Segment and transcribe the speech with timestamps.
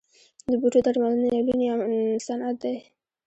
[0.51, 2.75] د بوټو درملنه یو لوی صنعت دی